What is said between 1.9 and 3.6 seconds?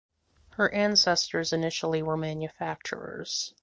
were manufacturers.